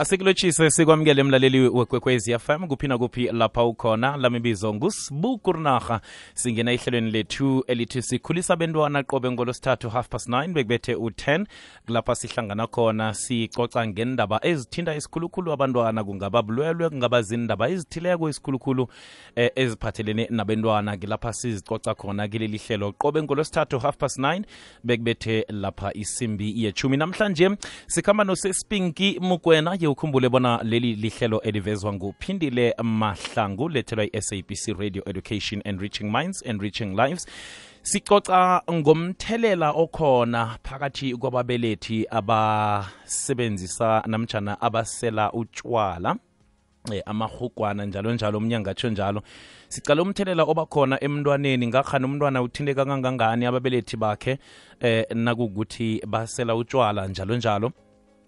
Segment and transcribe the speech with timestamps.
[0.00, 6.00] asikulotshise sikwamukele mlaleli wekwekwezi fm kuphi nakuphi lapha ukhona lami bizo ngusibukurnarha.
[6.34, 11.46] Singena ehlelweni lethu elithi sikhulisa bentwana qobe ngolosithathu half past 9 bekubethe u-10
[11.88, 16.04] lapha sihlangana khona sicoca ngendaba ezithinta isikhulukhulu abantwana.
[16.04, 18.88] Kungaba bulwelwe kungaba zindaba ezithileko isikhulukhulu
[19.36, 20.96] eh, eziphathelene nabentwana.
[20.96, 24.42] Ngilapha sizicoca khona kileli hlelo qobe ngolosithathu half past 9
[24.84, 27.50] bekubethe lapha isimbi yechumi namhlanje.
[27.86, 29.20] Sikhamba nosespinki
[29.80, 36.42] ye ukhumbule bona leli lihlelo elivezwa nguphindile mahlangu lethelwa i-sabc radio education and reaching minds
[36.46, 37.26] and reaching lives.
[37.82, 46.16] Sicoca ngomthelela okhona phakathi kwababelethi abasebenzisa namjana abasela utshwala
[46.92, 49.22] eh, amahugwana njalo njalo umnyanga atsho njalo.
[49.68, 54.38] Sicala umthelela obakhona emntwaneni ngakhani umntwana uthinteka kangangani ababelethi bakhe
[54.80, 57.72] eh, nakukuthi basela utshwala njalo njalo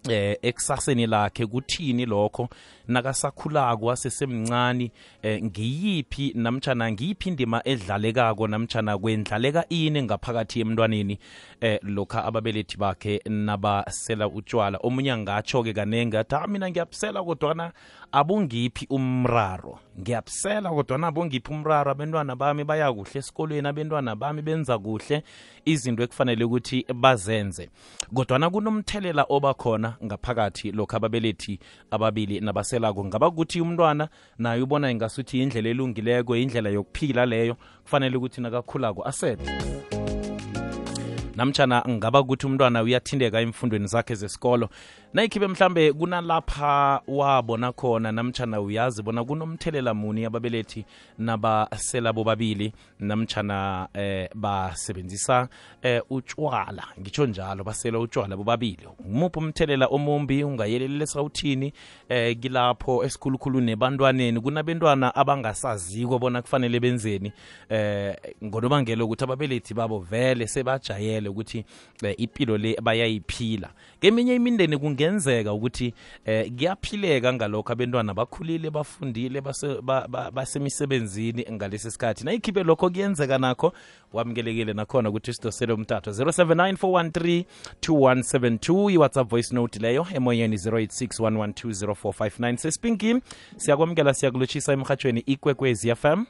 [0.09, 2.49] eh ekusaseni lakhe kuthini lokho?
[2.87, 4.91] Nakasakhulako asesemncane
[5.21, 11.19] eh, ngiyiphi namtjana ngiyiphi indima edlalekako namtjana kwendlaleka ini ngaphakathi emntwaneni?
[11.61, 17.71] Eh, lokha ababelethi bakhe nabasela utshwala omunye angatsho-ke kanenge athi ah mina ngiyabusela kodwana
[18.11, 19.79] abungiphi umraro?
[19.99, 21.91] Ngiyabusela kodwana abungiphi umraro?
[21.91, 25.23] Abentwana bami baya kuhle esikolweni abentwana bami benza kuhle.
[25.65, 27.69] Izinto ekufanele ukuthi bazenze.
[28.13, 29.92] Kodwana kunomthelela obakhona.
[30.03, 31.59] Ngaphakathi lokho ababelethi
[31.91, 33.05] ababili nabaselako.
[33.05, 39.43] Ngaba kuthi umntwana naye ubona ingasuthi indlela elungileko indlela yokuphila leyo kufanele ukuthi nakakhulako asele
[41.35, 44.69] namtshana ngaba kuthi umntwana uyathindeka emfundweni zakhe zesikolo
[45.13, 50.85] nayikhibe mhlambe kunalapha wabona khona namtshana uyazi bona kunomthelela muni ababelethi
[51.17, 55.47] nabasela bobabili namtshana eh, basebenzisa
[55.81, 58.87] eh, utshwala ngitsho njalo basela utshwala bobabili.
[59.05, 61.73] Umuphi umthelela omumbi ungayelelisa uthini
[62.09, 64.39] eh, kilapho esikhulukhulu nebantwaneni?
[64.41, 67.33] Kunabentwana abangasaziko bona kufanele benzeni
[67.69, 71.65] eh, ngonobangela ukuthi ababelethi babo vele sebajayele ukuthi
[72.03, 73.69] eh, impilo le bayayiphila.
[73.99, 74.77] Keminye imindeni
[75.07, 75.93] kungenzeka ukuthi
[76.25, 76.51] eh,
[77.33, 82.25] ngalokho abantwana bakhulile bafundile base- ba- ba- basemisebenzini ngalesi sikhathi.
[82.25, 83.73] Nayikhiphe lokho kuyenzeka nakho
[84.13, 87.43] wamukelekile nakhona ukuthi sidosele umtatha 079
[87.81, 93.15] 413 i-whatsapp voice note leyo emoyeni 0861120459 sespinki
[93.57, 96.23] siyakwamukela siyakulotshisa emhatshweni ikwekwezi fm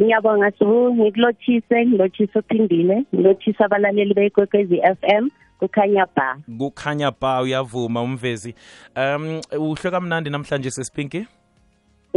[0.00, 5.28] ngiyabonga sibu ngikulotshise ngilotshise uphindile ngilothise abalaleli bekwekwezi FM
[5.62, 6.38] kukhanya ba.
[6.58, 8.54] Kukhanya ba uyavuma umvezi.
[8.96, 11.26] Um uhlwe kamnandi namhlanje sespinki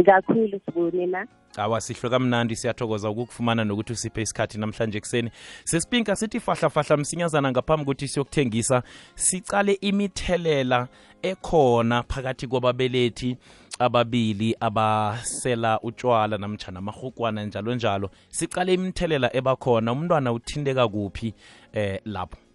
[0.04, 1.26] kakhulu sibu na
[1.56, 5.30] awa sihlwe kamnandi siyathokoza ukukufumana nokuthi usiphe isikhathi namhlanje ekuseni.
[5.64, 8.82] Sespinka sithi fahlafahla msinyazana ngaphambi kokuthi siyokuthengisa
[9.14, 10.88] sicale imithelela
[11.22, 13.36] ekhona phakathi kwababelethi
[13.78, 18.10] ababili abasela utshwala namtshana amahukwana njalo njalo.
[18.28, 19.92] Sicale imithelela ebakhona.
[19.92, 21.34] Umntwana uthinteka kuphi
[21.72, 22.45] eh lapho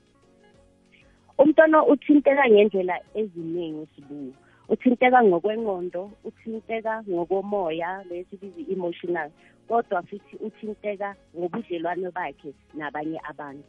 [1.42, 4.34] umntwana uthinteka ngendlela eziningi sibu
[4.70, 9.30] uthinteka ngokwengqondo uthinteka ngokomoya lesibizi emotional
[9.68, 13.66] kodwa futhi uthinteka ngobudlelwano bakhe nabanye abantu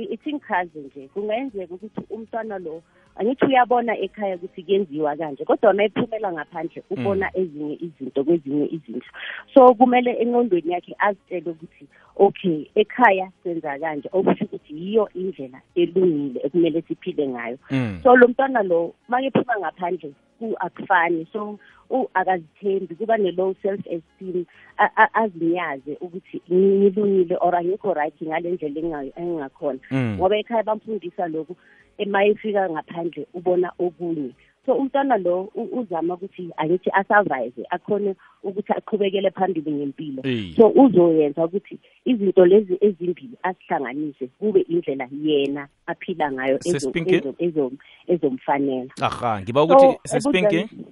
[0.00, 2.82] I- ithi ngichaze nje kungenzeka ukuthi umntwana lo
[3.20, 9.10] angithi uyabona ekhaya ukuthi kuyenziwa kanje kodwa uma ephumela ngaphandle ubona ezinye izinto kwezinye izindlu.
[9.54, 11.84] So kumele engqondweni yakhe azitshele ukuthi
[12.16, 17.58] okay ekhaya senza kanje okusho ukuthi yiyo indlela elungile ekumele siphile ngayo.
[17.70, 18.00] Mm.
[18.02, 21.26] so lo mntwana lo makephuma ngaphandle ku akufani.
[21.32, 21.58] So
[21.90, 24.46] u akazithembi kuba ne-low self esteem
[24.78, 30.16] a- a- azinyaze ukuthi ngilungile or angikho right ngale ndlela enga- engingakhona Mm.
[30.16, 31.56] ngoba ekhaya bamfundisa lokhu
[32.02, 34.30] emayefika ngaphandle ubona okunye.
[34.66, 40.22] So umntwana lo u- uzama ukuthi angithi asurvive akhone ukuthi aqhubekele phambili ngempilo.
[40.24, 40.52] Eyi.
[40.56, 47.14] so uzoyenza ukuthi izinto lezi ezimbili asihlanganise kube indlela yena aphila ngayo ezo- Sespinki?
[47.16, 47.72] ezo- ezo-
[48.06, 48.90] ezomfanela.
[49.00, 50.86] Aha ngiba ukuthi So, sespinki ebudleni-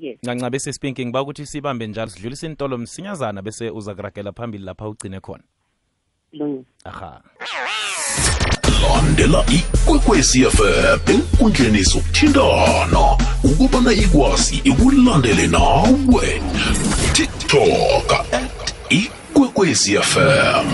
[0.00, 0.18] yes.
[0.24, 5.20] Ngancabe sespinki ngiba ukuthi sibambe njalo sidlulise intolo msinyazana bese uza kuragela phambili lapha ugcine
[5.20, 5.42] khona.
[6.30, 7.20] Kulungile aha.
[8.70, 16.42] Landela ikwekwezi fm enkundleni zokuthintana ukubana ikwazi ikulandele nawe.
[17.12, 20.66] Tiktok at ikwekwezi fm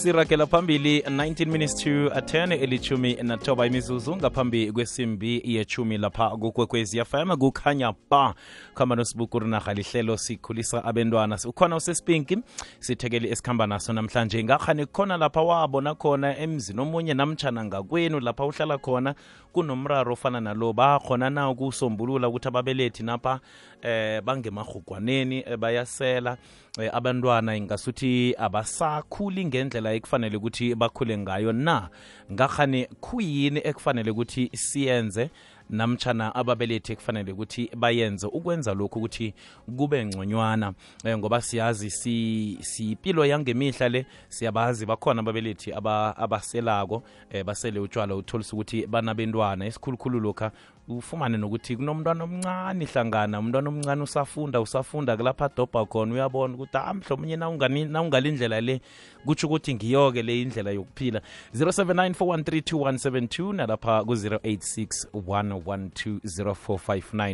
[0.00, 7.36] siragela phambili 19 minutes to 10 elithumi nathoba imizuzu ngaphambi kwesimbi yechumi lapha kukwekwezi fm
[7.36, 8.34] kukhanya ba
[8.74, 11.38] khamba nosibukurnarha lihlelo sikhulisa abentwana.
[11.44, 12.38] Ukhona usespinki
[12.78, 14.44] sithekeli esikhamba naso namhlanje.
[14.44, 19.14] Ngakhani khona lapha wabona khona emzini omunye namtshana ngakwenu lapha uhlala khona
[19.52, 23.40] kunomraro ofana nalo bakhona na ukusombulula ukuthi ababelethi napha
[23.82, 26.36] eh bangemarhugwaneni eh, bayasela
[26.78, 27.56] eh, abantwana.
[27.56, 31.88] Ingasuthi abasakhuli ngendlela ekufanele ukuthi bakhule ngayo na?
[32.32, 35.30] Ngakhani khuyini ekufanele ukuthi siyenze
[35.70, 39.34] namtshana ababelethi kufanele ukuthi bayenze ukwenza lokhu ukuthi
[39.76, 40.74] kube ngconywana.
[41.04, 48.14] Um ngoba siyazi si sipilo yangemihla le siyabazi bakhona ababelethi abaselako aba, eh, basele utshwala
[48.14, 49.66] utholisa ukuthi banabentwana.
[49.66, 50.52] Esikhulukhulu lokha
[50.88, 56.94] ufumane nokuthi kunomntwana omncane hlangana umntwana omncane usafunda usafunda kulapha adobha khona uyabona ukuthi ah
[56.94, 58.80] mhlawumunye nawungalindlela le
[59.24, 61.20] kutsho ukuthi ngiyoke le indlela yokuphila.
[61.54, 65.06] 0794132172 nalapha ku-086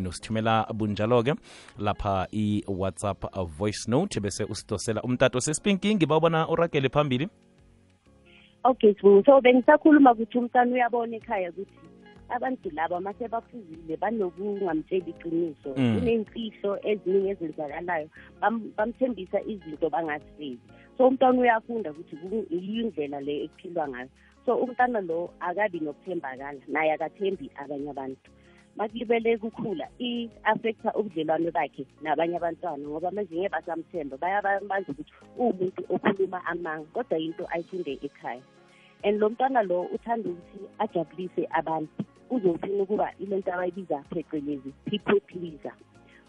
[0.09, 1.35] usithumela bunjalo-ke
[1.79, 3.25] lapha i-whatsapp
[3.59, 7.29] voice note bese usidosela umtato sespinkingi bawubona uragele phambili.
[8.65, 11.96] Okay so bengisakhuluma ukuthi umntana uyabona ekhaya ukuthi
[12.29, 15.71] abantu laba mase baphuzile banokungamtsheli iqiniso.
[15.77, 15.95] Mm.
[15.99, 18.09] kuney'mfihlo eziningi ezenzakalayo.
[18.41, 20.59] Bam- bamthembisa izinto bangazifezi
[20.99, 24.09] so umntwana uyafunda ukuthi ku- yiyo indlela le ekuphilwa ngayo.
[24.47, 28.31] So umntana lo akabi nokuthembakala naye akathembi abanye abantu.
[28.77, 36.45] Makulibele kukhula i-affecta ubudlelwane bakhe nabanye abantwana ngoba manje ngeke basamthemba bayabazi ukuthi uwumuntu okhuluma
[36.47, 38.43] amanga kodwa yinto ayifunde ekhaya.
[39.05, 42.05] And lo mntwana lo uthanda ukuthi ajabulise abantu.
[42.31, 45.73] Uzofuna ukuba ile nto abayibiza phecelezi people pleaser.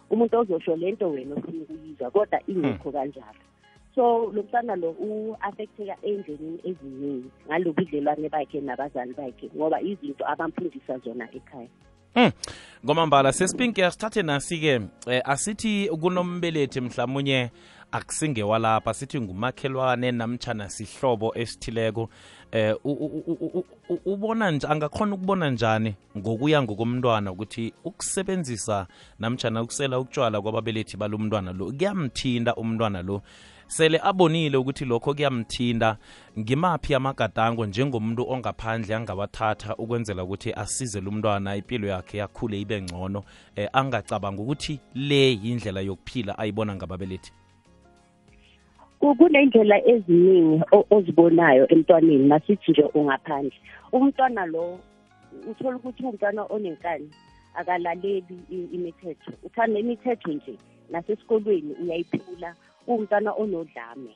[0.10, 3.42] Umuntu ozosho le nto wena ofuna ukuyizwa kodwa ingekho kanjalo.
[3.96, 10.98] So lo mntwana lo u-affecteka ey'ndleleni eziningi ngalo budlelwane bakhe nabazali bakhe ngoba izinto abamfundisa
[10.98, 11.70] zona ekhaya.
[12.16, 12.32] Mm.
[12.86, 17.52] ngomambala sespinki asithathe nasi-ke eh, asithi kunombelethi mhlawumunye
[17.92, 22.10] akusingewalapha sithi ngumakhelwane namtshana sihlobo esithileko.
[22.52, 22.76] Eh
[24.06, 28.88] ubona nje angakhona ukubona njani ngokuya ngokomntwana ukuthi ukusebenzisa
[29.20, 33.22] namtshana ukusela utshwala kwababelethi balo mntwana lo kuyamthinta umntwana lo?
[33.68, 35.98] Sele abonile ukuthi lokho kuyamthinta
[36.40, 43.24] ngimaphi amagadango njengomuntu ongaphandle angawathatha ukwenzela ukuthi asize lo mntwana impilo yakhe yakhule ibe ngcono
[43.56, 47.32] eh, angacabanga ukuthi le yindlela yokuphila ayibona ngababelethi?
[49.08, 53.56] Ku- kuney'ndlela eziningi o- ozibonayo emntwaneni masithi nje ungaphandle.
[53.96, 54.80] Umntwana lo
[55.50, 57.08] uthola ukuthi umntwana onenkani
[57.56, 59.32] akalaleli i- imithetho.
[59.44, 60.54] Uthanda imithetho nje
[60.92, 62.56] nasesikolweni uyayiphula
[62.88, 64.12] uwumntwana onodlame.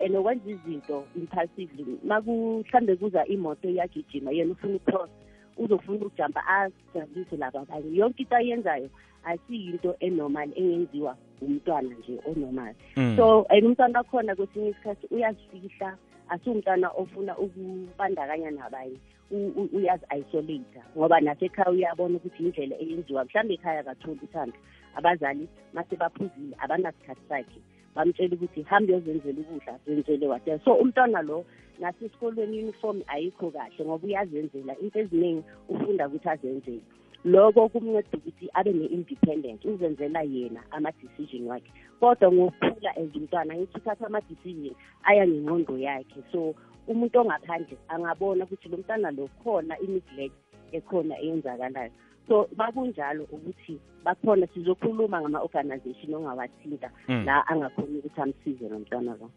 [0.00, 5.10] And okwenza izinto impulsively makuhlambe kuza imoto iyagijima yena ufuna ukucross
[5.56, 7.96] uzofuna ukujampa ajabulise laba abanye.
[7.96, 8.88] Yonke into ayenzayo
[9.24, 12.74] asiyinto enormal engenziwa umntwana nje onormal.
[12.96, 13.16] Mm.
[13.16, 15.96] so and umntwana wakhona kwesinye isikhathi uyazifihla
[16.28, 18.96] asiwumntwana ofuna ukubandakanya nabanye
[19.30, 24.56] U- u- uyazi-isolata ngoba nasekhaya uyabona ukuthi indlela eyenziwa mhlawumbe ekhaya akatholi uthando.
[24.96, 27.60] Abazali mase baphuzile abanasikhathi sakhe
[27.94, 30.60] bamtshela ukuthi hambe uyozenzela ukudla zenzele whatever.
[30.64, 31.44] So umntwana lo
[31.80, 34.78] nasesikolweni uniform ayikho kahle ngoba uyazenzela.
[34.80, 36.80] Into eziningi ufunda ukuthi azenzele.
[37.24, 41.72] Loko kumnceda ukuthi abe ne-independent uzenzela yena ama-decision wakhe.
[42.00, 46.22] Kodwa ngokukhula as umntwana ngithi uthatha ama-decision aya ngengqondo yakhe.
[46.32, 46.54] So
[46.88, 50.34] umuntu ongaphandle angabona ukuthi lo mntana lo khona i-neglect
[50.72, 51.90] ekhona eyenzakalayo.
[52.28, 57.24] So bakunjalo ukuthi bakhona sizokhuluma ngama-organization ongawathinta Mm.
[57.26, 59.30] la angakhoni ukuthi amsize lo mntwana lo.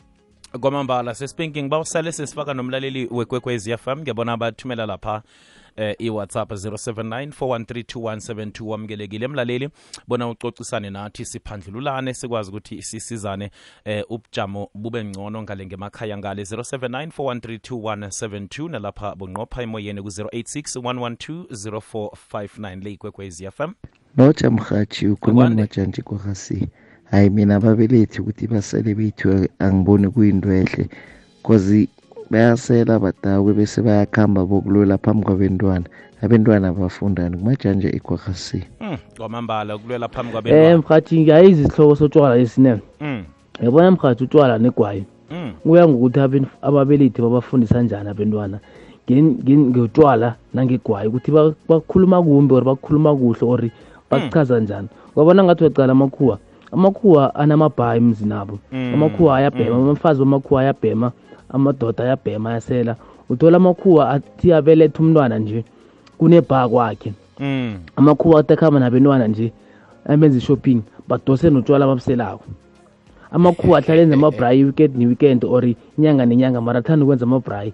[0.60, 5.22] Kwamambala sespinking bawusale sesifaka nomlaleli wekwekwezi fm ngiyabona bathumela lapha
[5.76, 9.70] eh, i-whatsapp 0794132172 wamukelekile mlaleli
[10.08, 13.52] bona ucocisane nathi siphandlululane sikwazi ukuthi sisizane
[13.86, 16.44] eh, ubujamo bube ngcono ngale ngemakhaya ngale.
[16.44, 23.72] 0794132172 nalapha bunqopha emoyeni ku-086 112 le ikwekwezi fm
[24.52, 26.68] mrhatshi ukhuluma nomajantshi kwarhasi
[27.12, 30.90] hayi mina ababelethi ukuthi basele bethu angiboni kuyinto ehle
[31.44, 31.88] cause
[32.30, 35.86] bayasela badakwe bese bayakhamba bokulola phambi kwabentwana.
[36.22, 40.78] Abentwana bafundani kumajanje ikwarhasi mm, kwamambala kulwela phambi um kwabentwana.
[40.78, 42.82] mkhathi ngiyayizi isihloko sotshwala esinene.
[43.02, 43.24] Mm,
[43.62, 45.06] yabona mkhathi utshwala negwayi?
[45.32, 48.60] Mm, kuya ngokuthi aben- ababelethi babafundisa njani abentwana?
[49.10, 53.70] Ngen- ngen- ngotshwala nangegwayi ukuthi ba- bakhuluma kumbi or bakhuluma kuhle or
[54.10, 54.88] bakuchaza njani?
[55.18, 56.38] Ngabona ngathi uyacala amakhuwa?
[56.72, 59.90] Amakhuwa anamabhayi emzini abo Mm, amakhuwa ayabhema mm.
[59.90, 61.12] abafazi bamakhuwa ayabhema
[61.50, 62.96] amadoda ayabhema ayasela.
[63.30, 65.64] Uthola amakhuwa athi abeletha umntwana nje
[66.18, 67.14] kunebha kwakhe.
[67.40, 67.76] Mm.
[67.96, 69.52] Amakhuwa athi akuhamba nabentwana nje
[70.06, 72.44] amenza i-shopping badose notshwala ababuselako.
[73.32, 75.64] Amakhuwa ahlala enza amabrayi weekend ne-weekend or
[75.98, 77.74] inyanga nenyanga mara athanda ukwenza amabrayi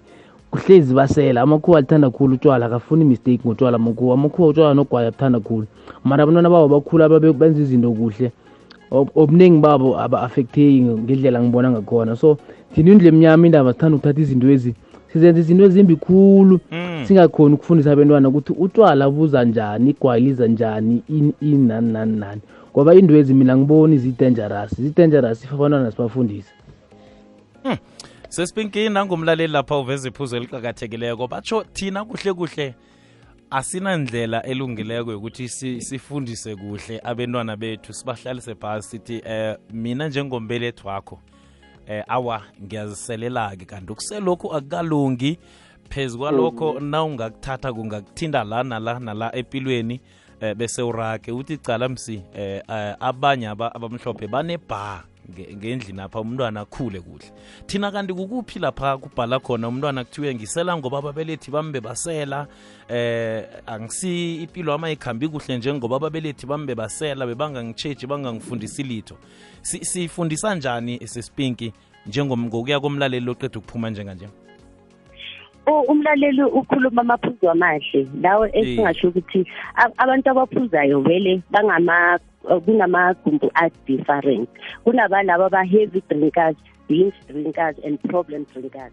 [0.50, 1.42] kuhlezi basela.
[1.42, 5.66] Amakhuwa alithanda khulu utshwala akafuni mistake ngotshwala amakhuwa amakhuwa utshwala nogwaya abuthanda khulu.
[6.04, 8.32] Mara abantwana babo bakhulu benza izinto kuhle
[8.90, 12.16] obuningi babo aba-affecteki ngendlela ngibona ngakhona.
[12.16, 12.38] So
[12.74, 14.74] thina indlu emnyama indaba sithanda ukuthatha izinto ezi
[15.12, 16.60] sizenza izinto ezimbi khulu.
[16.72, 17.04] Mm.
[17.04, 22.40] singakhoni ukufundisa abantwana ukuthi utshwala buza njani igwayi liza njani ini ini nani nani nani.
[22.72, 26.52] Ngoba indwezi mina ngiboni zi-dangerous zi-dangerous if abantwana sibafundise.
[28.28, 31.26] Sesipinki nangumlaleli lapha uveza iphuzo eliqakathekileko.
[31.26, 32.74] Batsho thina kuhle kuhle
[33.50, 41.20] asinandlela elungileko yokuthi si- sifundise kuhle abentwana bethu sibahlalise phasi sithi eh mina njengombelethi wakho
[41.86, 45.38] eh awa ngiyaziselela-ke kanti ukuselokhu akukalungi.
[45.90, 50.00] Phezu kwalokho na ungakuthatha kungakuthinda la nala nala empilweni
[50.40, 51.32] eh bese urage.
[51.32, 55.04] Uthi cala msi eh eh, abanye abamhlophe banebha.
[55.04, 57.32] nge- ngendlini apha umntwana akhule kuhle.
[57.66, 62.46] Thina kanti kukuphi lapha kubhala khona umntwana kuthiwe ngisela ngoba ababelethi bambe basela?
[62.88, 69.16] Eh angisi impilo ama ikhambi kuhle njengoba ababelethi bambe basela bebangangitsheji bangangifundisi litho.
[69.62, 71.72] Si- sifundisa njani sesipinki
[72.06, 74.28] njengomngokuya komlaleli oqeda ukuphuma njenganje?
[75.88, 78.08] Umlaleli ukhuluma amaphuzu amahle.
[78.22, 79.44] Lawo esingasho ukuthi
[79.98, 82.18] abantu abaphuzayo vele bangama
[82.64, 84.48] kunamagumbi a-different
[84.84, 86.56] kunabalabo aba-heavy drinkers
[86.88, 88.92] binge drinkers and problem drinkers.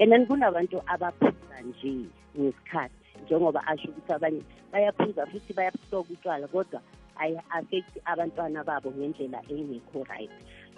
[0.00, 2.08] And then kunabantu abaphuza nje
[2.38, 2.94] ngesikhathi
[3.24, 4.42] njengoba asho ukuthi abanye
[4.72, 6.80] bayaphuza futhi bayabusoka utshwala kodwa
[7.16, 10.30] ayi-affect abantwana babo ngendlela engekho right.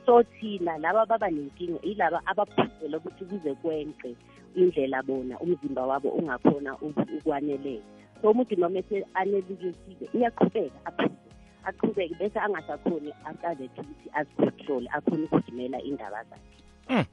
[0.06, 4.16] So thina laba baba nenkinga yilaba abaphuzela ukuthi kuze kwenqe
[4.56, 7.83] indlela bona umzimba wabo ungakhona uku- ukwanelela
[8.23, 11.25] so umuntu noma ese-anelikesile uyaqhubeka aphuze
[11.68, 17.06] aqhubeke bese angasakhoni aqale ukuthi azicontrole akhone ukujimela indaba zakhe.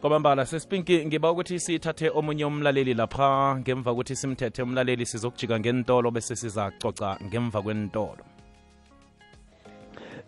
[0.00, 3.56] Kwabambala sesipinki ngiba ukuthi sithathe omunye umlaleli lapha.
[3.60, 8.24] Ngemva kokuthi simthethe umlaleli sizokujika ngentolo bese sizacoca ngemva kwentolo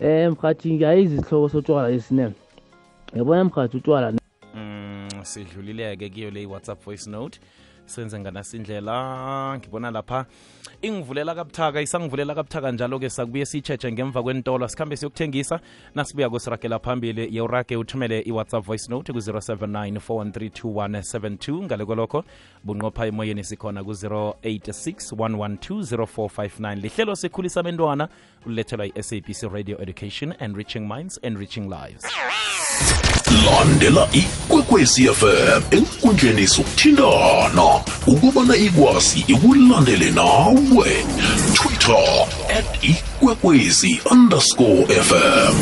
[0.00, 2.34] um mhathi ngiyayizi isihloko sotshwala esinene
[3.14, 4.12] yabona mhathi utshwala
[4.54, 7.40] mm, sidlulileke kiyo le whatsapp voice note
[7.90, 10.26] senze nganasindlela ngibona lapha.
[10.82, 14.68] Ingivulela kabuthaka isangivulela kabuthaka njalo-ke sakubuye siyitsheje ngemva kwentolo.
[14.68, 15.60] Sikhambe siyokuthengisa
[15.94, 17.36] nasibuya kusiragela phambili.
[17.36, 22.24] Yeurage uthumele i-whatsapp voice note ku-079 4132172 ngale kwalokho
[22.64, 28.08] bunqopha emoyeni sikhona ku-086 112 lihlelo sikhulisa abentwana
[28.46, 32.04] ulethelwa i-sabc radio education enriching minds enriching lives
[33.44, 37.80] landela ikwekwezi fm enkundleni zokuthintana.
[38.06, 41.04] Ukubana ikwazi ikulandele nawe.
[41.54, 42.26] Twitter
[42.58, 45.54] at ikwekwezi underscore fm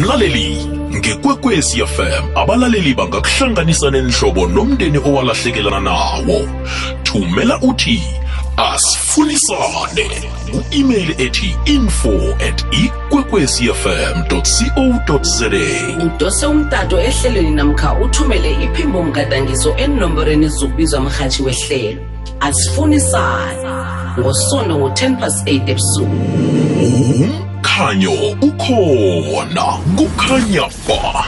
[0.00, 6.48] mlaleli ngekwekwezi fm abalaleli bangakuhlanganisa nenhlobo nomndeni owalahlekelana nawo.
[7.02, 8.02] Thumela uthi
[8.56, 12.12] asifunisane u-email ethi info
[12.48, 14.40] at ikwekwezfm co
[15.22, 15.46] za
[16.06, 22.02] udose umtato ehlelweni namkha uthumele iphimbo mgadangiso enomborweni zokubizwa mrhatshi wehlelo.
[22.40, 23.68] Asifunisane
[24.18, 26.16] ngosondo ngo-10 plus 8 ebusuku.
[26.84, 29.64] Umkhanyo ukhona.
[29.96, 31.24] Kukhanya ba.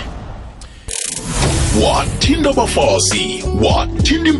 [1.85, 4.30] Wathinta abafazi wathinta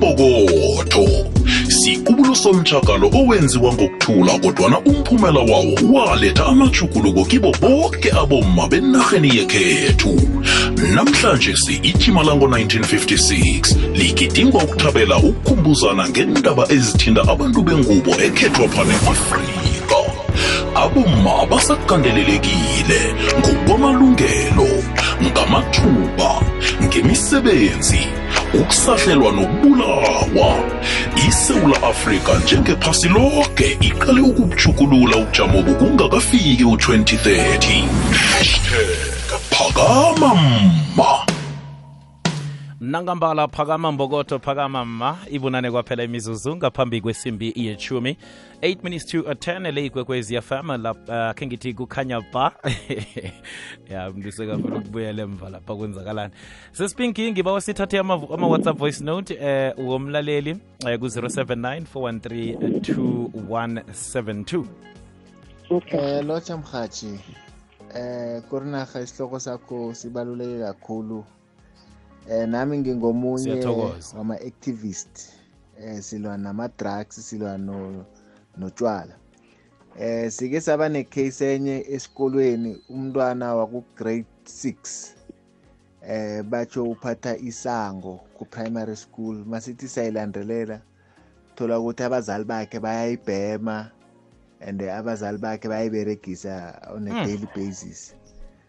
[1.87, 10.21] impokotho sikubulo somtshakalo owenziwa ngokuthula kodwana umphumela wawo waletha amajuguluko kibo bonke abomma benarheni yekhethu.
[10.95, 19.97] Namhlanje si-ijima lango-1956 ligidingwa ukuthabela ukukhumbuzana ngendaba ezithinta abantu bengubo ekhethwa phane afrika
[20.75, 23.01] abomma basakandelelekile
[23.39, 24.69] ngokwamalungelo
[25.23, 26.43] ngamathuba
[26.85, 30.59] ngemisebenzi ukusahlelwa nokubulawa.
[31.29, 41.36] Isewula afrika njengephasi lonke iqale ukubujukulula ubujamo bokungakafiki u-2030 hashtag phakama mma.
[42.91, 48.17] Nangambala phakama mbokotho phakama ma ibunane kwaphela imizuzu ngaphambi kwesimbi yechumi
[48.63, 52.53] 8 minutes to 10 le ikwekwezi fm lapha khe ngithi kukhanya ba.
[53.91, 56.33] Ya mntu sekafuna ukubuyela emva lapha kwenzakalani?
[56.73, 60.51] Sesipinki bawa sithathe ama- ama-whatsapp voice note eh womlaleli
[60.87, 62.57] eh, ku-079 413
[63.51, 64.65] 2172
[65.71, 66.01] okay.
[66.19, 67.21] Eh locha mhathi
[67.95, 71.25] eh kurinarha isihloko sakho sibaluleke kakhulu
[72.31, 73.65] eh nami ngingomunye
[74.17, 75.33] wama-activist
[75.81, 78.05] eh silwa nama-drugs silwa no
[78.57, 79.15] notshwala.
[79.99, 85.15] Eh sike saba necase enye esikolweni umntwana waku-grade 6
[86.03, 89.45] eh batsho uphatha isango ku-primary school.
[89.47, 90.81] Masithi sayilandelela
[91.55, 93.91] thola ukuthi abazali bakhe bayayibhema
[94.61, 97.25] and abazali bakhe bayayiberegisa on a Mm.
[97.25, 98.15] daily basis.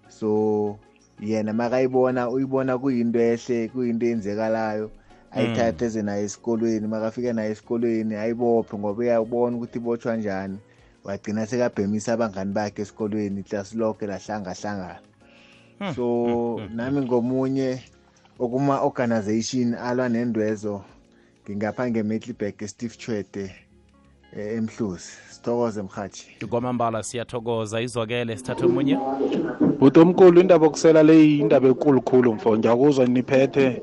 [0.09, 0.79] So
[1.19, 4.91] yena makayibona uyibona kuyinto ehle kuyinto eyenzekalayo
[5.31, 6.88] ayithathe eze nayo esikolweni.
[6.88, 10.57] Makafika nayo esikolweni ayibophe ngoba uyabona ukuthi ibotshwa njani.
[11.03, 15.00] Wagcina sekabhemisa abangani bakhe esikolweni iklasi lonke lahlangahlangana.
[15.79, 15.93] Hmm.
[15.93, 17.79] so nami ngomunye
[18.39, 20.81] okuma-organization alwa nendwezo
[21.45, 23.66] ngingapha nge-middleburg steve chwete eh,
[24.36, 25.12] emhluzi.
[25.29, 26.27] Sithokoze mhathi.
[26.50, 27.81] Kwamambala siyathokoza.
[27.81, 28.98] Izwakele sithathe omunye.
[29.79, 32.57] Buti omkhulu indaba yokusela le indaba enkulu khulu mfo.
[32.57, 33.81] Ngiyakuzwa niphethe.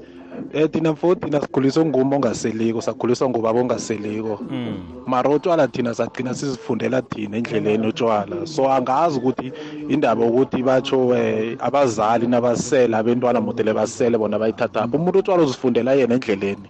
[0.55, 4.41] Um thina mfo thina sikhuliswe nguma ongaseliko sakhuliswa ngubaba ongaseliko.
[4.51, 4.83] Mm.
[5.07, 9.53] mara utshwala thina sagcina sizifundela thina endleleni utshwala so angazi ukuthi
[9.89, 16.15] indaba yokuthi batsho um abazali nabasela abentwana modele basele bona bayithathapho umuntu utshwala uzifundela yena
[16.15, 16.69] endleleni.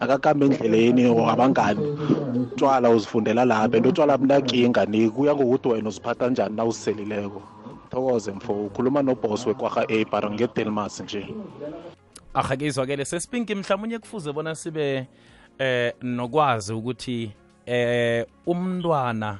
[0.00, 1.80] Akakambe endleleni or abangani
[2.52, 7.42] utshwala uzifundela lapho and utshwala bunakinga ni kuya ngokuthi wena uziphatha njani na uziselileko
[7.90, 11.26] thokoze mfo ukhuluma nobhos wekwarha a bara ngedelmas nje.
[12.34, 15.06] Ahake izwakele sesipinki mhlawumunye kufuze bona sibe
[15.58, 17.30] eh nokwazi ukuthi
[17.66, 19.38] eh umntwana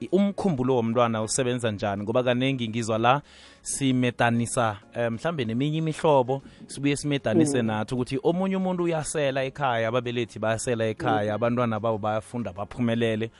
[0.00, 3.22] i- umkhumbulo womntwana usebenza njani ngoba kaningi ngizwa la
[3.66, 10.84] simedanisa mhlambe mhlambe neminye imihlobo sibuye simedanise nathi ukuthi omunye umuntu uyasela ekhaya ababelethi bayasela
[10.86, 13.30] ekhaya abantwana babo bayafunda baphumelele.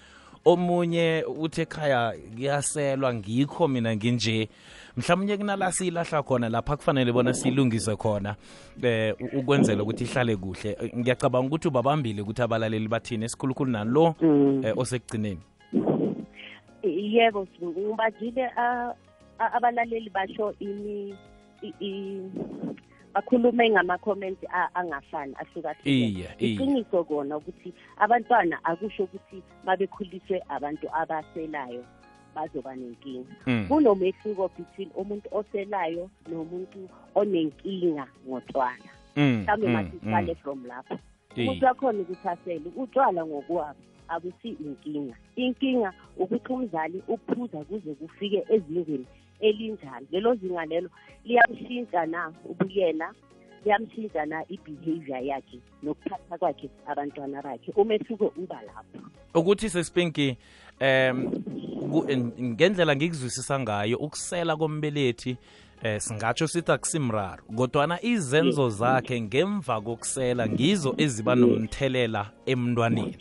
[0.44, 4.48] Omunye uthi ekhaya kuyaselwa ngikho mina nginje.
[4.96, 8.34] Mhlawumnye kunala siyilahla khona lapha kufanele bona siyilungise khona
[8.82, 10.76] eh ukwenzela ukuthi ihlale kuhle.
[10.80, 14.14] Eh, ngiyacabanga ukuthi ubabambile ukuthi abalaleli bathini esikhulukhulu nalo
[14.64, 15.40] eh, osekugcineni.
[16.82, 18.94] Yebo ngibajile a- a-
[19.38, 21.14] abalaleli basho ini
[23.14, 24.38] bakhulume ngama-comment
[24.74, 26.28] angafani ahlukahlukene.
[26.38, 31.84] Iqiniso kona ukuthi abantwana akusho ukuthi babekhuliswe abantu abaselayo
[32.34, 33.32] bazoba nenkinga.
[33.46, 33.66] Mm.
[33.68, 40.98] kunomehluko between umuntu oselayo nomuntu onenkinga ngotshwala Mm, mhlawumbe mm, masiqale from lapho.
[41.36, 43.80] Umuntu wakhona ukuthi asele utshwala ngokwabo.
[44.08, 45.14] Akusi inkinga.
[45.36, 49.06] Inkinga ukuthi umzali uphuza kuze kufike ezingeni
[49.40, 50.06] elinjani.
[50.12, 50.90] Lelo zinga lelo
[51.24, 53.12] liyamshintsha na ubuyena?
[53.64, 57.72] Liyamshintsha na i-behavior yakhe nokuphatha kwakhe abantwana bakhe?
[57.76, 59.08] Umehluko uba lapho.
[59.34, 60.36] Ukuthi sesipinki
[60.80, 61.30] em
[61.90, 65.36] ku- en- ngendlela ngikuzwisisa ngayo ukusela kombelethi
[65.86, 73.16] eh singatsho sithi akusimraro kodwana izenzo zakhe ngemva kokusela ngizo eziba nomthelela emntwaneni.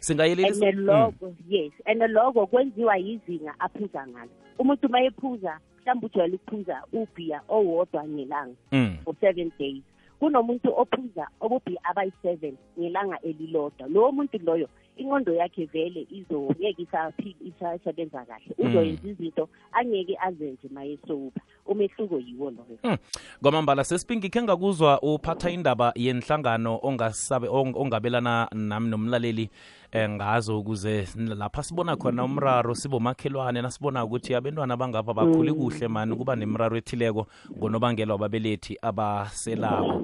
[0.00, 4.30] Singayelelisa and loko yes and loko kwenziwa yizinga aphuza ngalo.
[4.58, 8.96] Umuntu uma ephuza mhlawumbe ujwayele ukuphuza ubhiya owodwa ngelanga Mm.
[9.04, 9.82] for seven days.
[10.20, 13.88] Kunomuntu ophuza obubhiya abayi-seven ngelanga elilodwa.
[13.88, 18.54] Lowo muntu loyo ingqondo yakhe vele izongeke isaphili isasebenza kahle.
[18.58, 18.66] Mm.
[18.68, 22.78] uzoyenza izinto angeke azenze ma esoba umehluko yiwo loyo.
[22.84, 22.96] Mm.
[23.42, 29.50] kwamambala sesipinki khe ngakuzwa uphatha indaba yenhlangano ongasabe ong- ongabelana nami nomlaleli
[29.92, 36.16] eh, ngazo ukuze lapha sibona khona umraro sibomakhelwane nasibona ukuthi abantwana bangapha bakhuli kuhle mani
[36.16, 37.26] kuba nemraro ethileko
[37.58, 40.02] ngonobangela wababelethi abaselabo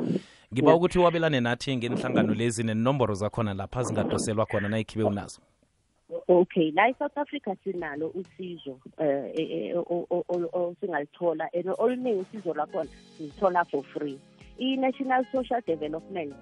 [0.55, 5.41] ngiba ukuthi wabelane nathi ngenhlangano lezi nenomboro zakhona lapha zingadoselwa khona nayikhibe unazo.
[6.29, 11.67] Okay la e-south africa sinalo usizo eh, eh, eh, o- o- o- o- singalithola and
[11.79, 14.19] oluningi usizo lwakhona silithola for free.
[14.59, 16.35] I-national social development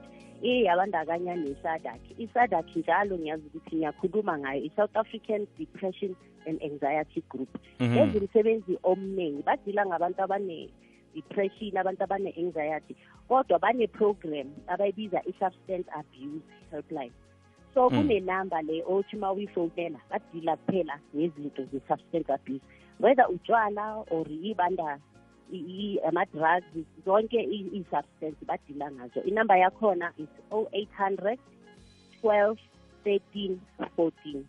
[0.43, 6.15] iyabandakanya nesadak isadak njalo ngiyazi ukuthi ngiyakhuluma ngayo i-south african depression
[6.47, 7.49] and anxiety group.
[7.81, 7.97] Mhm.
[7.97, 10.23] yenza umsebenzi omningi badila ngabantu
[11.23, 12.95] abane-depression abantu abane-anxiety
[13.29, 17.13] kodwa bane-program abayibiza i-substance abuse helpline.
[17.75, 17.97] So Mm.
[17.97, 22.63] kunenamba le othi uma uyifonela badila kuphela ngezinto ze-substance abuse.
[23.01, 24.99] Whether utshwala or ibanda
[26.09, 29.23] ama-drugs zonke i- i-substance badila ngazo.
[29.25, 31.39] Inamba yakhona is 0800
[32.23, 32.59] 12
[33.05, 33.59] 13
[33.97, 34.45] 14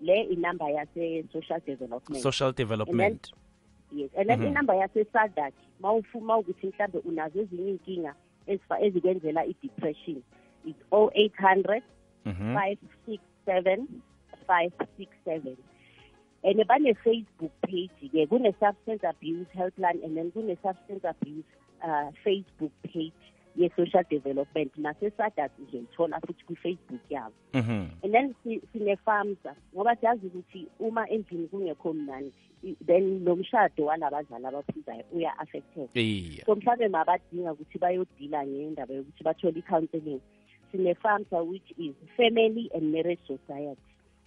[0.00, 2.22] le inamba yase-social development.
[2.22, 3.32] Social development
[3.94, 4.46] yes and then Mhm.
[4.48, 8.14] inamba yase-sadak mawufuma ukuthi mhlambe unazo ezinye iy'nkinga
[8.80, 10.22] ezikwenzela i-depression
[10.64, 11.82] is 0800
[12.24, 12.54] Mhm.
[12.54, 13.86] 567
[14.46, 15.56] 567
[16.44, 21.48] and bane-facebook page ke kune-substance abuse helpline and then kune-substance abuse
[21.82, 23.22] uh, facebook page
[23.56, 27.86] ye-social development nasesadat uzoyithola futhi kwi-facebook yabo Mhm.
[28.02, 32.32] and then si- sine-farmsa ngoba siyazi ukuthi uma endlini kungekho mnandi
[32.64, 36.44] i- then nomshado walabazali abaphuzayo uya-affected Iya.
[36.46, 40.20] so mhlawumbe mabadinga ukuthi bayodila ngendaba yokuthi bathole i-counseling
[40.72, 43.80] sine-famsa which is family and marriage society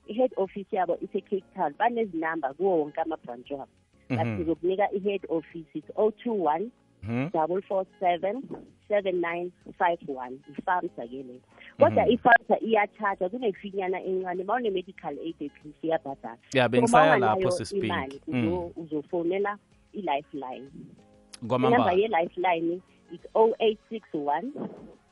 [0.10, 3.72] i-head office yabo ise-cape town banezinamba kuwo wonke ama-branch wabo
[4.10, 4.38] but Mhm.
[4.38, 6.70] sizokunika i-head office it's o two one
[7.04, 7.30] Mhm.
[7.34, 8.44] double four seven
[8.90, 11.40] 7951 ifamsa ke le
[11.80, 14.44] kodwa ifamsa iyathatha kunefinyana encane.
[14.44, 18.70] Ma une-medical aid atleast iyabhadala ya bengisaya lapho imali mhm.
[18.76, 19.58] uzofonela
[19.94, 20.70] i-lifeline.
[21.44, 24.44] Inamba ye-lifeline is 0861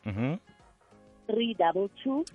[0.06, 0.38] mhm.
[1.28, 2.26] three double two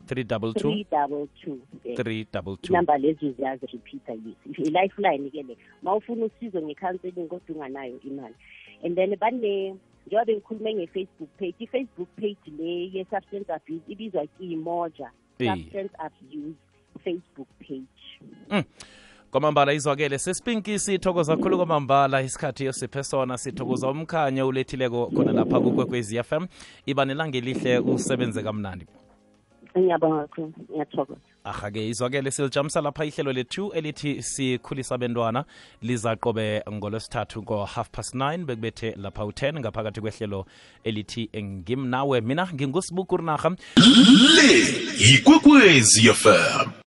[1.96, 2.26] three
[2.70, 8.35] number lezi ziyazirepeata yes i-lifeline ke le ma ufuna usizo nge-counseling kodwa unganayo imali.
[8.83, 15.94] And then bane njengoba ngikhulume nge-facebook page i-facebook page le ye-substance abuse ibizwa kimoja substance
[15.98, 16.56] abuse
[17.04, 18.64] facebook page.
[19.30, 22.22] Kwamambala izwakele sesipinki sithokoza kakhulu kwamambala.
[22.22, 26.46] Isikhathi yosiphe sona sithokoza umkhanyo ulethileko khona lapha kukwekwezi fm
[26.86, 28.86] iba nelanga elihle usebenze kamnandi
[29.78, 31.20] ngiyabonga kakhulu ngiyathokoza.
[31.44, 35.44] Aha-ke izwakele silijamisa lapha ihlelo lethu elithi sikhulisa bentwana
[35.83, 40.46] lizaqobe ngolwesithathu ngo-half past 9 bekubethe lapha u-10 ngaphakathi kwehlelo
[40.85, 42.20] elithi ngimnawe.
[42.20, 43.50] Mina ngingusibukurnarha
[44.37, 44.50] le
[44.98, 46.89] yikwekwezi fm